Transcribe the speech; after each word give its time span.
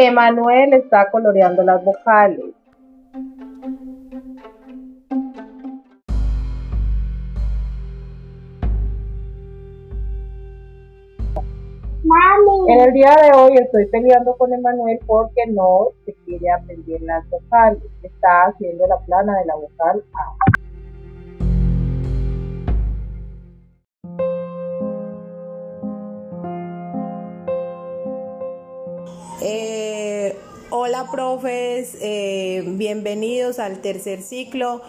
Emanuel 0.00 0.74
está 0.74 1.10
coloreando 1.10 1.64
las 1.64 1.84
vocales. 1.84 2.54
En 12.68 12.80
el 12.80 12.92
día 12.92 13.12
de 13.22 13.36
hoy 13.36 13.56
estoy 13.60 13.86
peleando 13.86 14.36
con 14.36 14.52
Emanuel 14.52 15.00
porque 15.04 15.46
no 15.48 15.88
se 16.04 16.14
quiere 16.24 16.48
aprender 16.52 17.02
las 17.02 17.28
vocales. 17.28 17.82
Está 18.04 18.44
haciendo 18.46 18.86
la 18.86 18.98
plana 18.98 19.36
de 19.40 19.46
la 19.46 19.56
vocal 19.56 20.04
A. 20.14 20.47
hola 30.88 31.06
profes, 31.10 31.98
eh, 32.00 32.64
bienvenidos 32.66 33.58
al 33.58 33.82
tercer 33.82 34.22
ciclo 34.22 34.80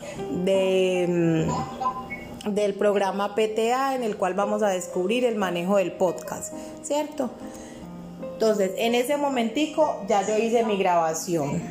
de, 0.46 1.46
mm, 2.46 2.54
del 2.54 2.74
programa 2.76 3.36
PTA 3.36 3.96
en 3.96 4.04
el 4.04 4.16
cual 4.16 4.34
vamos 4.34 4.64
a 4.64 4.70
descubrir 4.70 5.26
el 5.26 5.36
manejo 5.36 5.76
del 5.76 5.92
podcast, 5.92 6.54
¿cierto? 6.84 7.30
Entonces, 8.32 8.72
en 8.78 8.96
ese 8.96 9.18
momentico 9.18 10.02
ya 10.08 10.26
yo 10.26 10.38
hice 10.38 10.64
mi 10.64 10.78
grabación. 10.78 11.62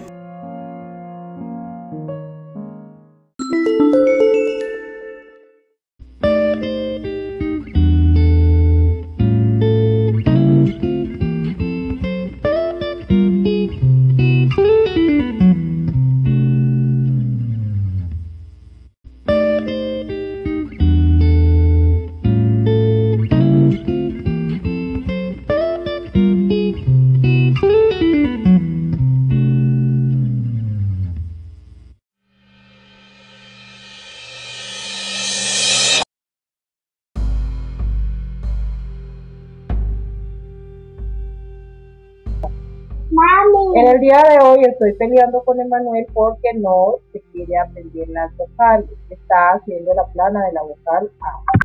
En 43.74 43.88
el 43.88 44.00
día 44.00 44.22
de 44.22 44.44
hoy 44.44 44.62
estoy 44.64 44.92
peleando 44.94 45.42
con 45.42 45.60
Emanuel 45.60 46.06
porque 46.12 46.54
no 46.56 46.96
se 47.12 47.20
quiere 47.32 47.58
aprender 47.58 48.08
las 48.10 48.36
vocales. 48.36 48.90
Está 49.10 49.54
haciendo 49.54 49.92
la 49.94 50.04
plana 50.06 50.46
de 50.46 50.52
la 50.52 50.62
vocal 50.62 51.10
A. 51.20 51.57